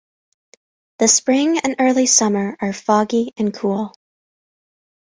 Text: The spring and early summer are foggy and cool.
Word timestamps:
The 0.97 1.07
spring 1.07 1.59
and 1.59 1.75
early 1.77 2.07
summer 2.07 2.57
are 2.59 2.73
foggy 2.73 3.33
and 3.37 3.53
cool. 3.53 3.93